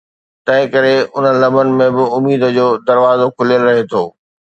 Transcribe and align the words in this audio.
تنهن 0.45 0.69
ڪري 0.75 0.93
انهن 1.17 1.35
لمحن 1.43 1.75
۾ 1.83 1.89
به، 1.99 2.09
اميد 2.17 2.41
جو 2.59 2.67
دروازو 2.89 3.33
کليل 3.39 3.61
رهي 3.71 3.83
ٿو. 3.91 4.07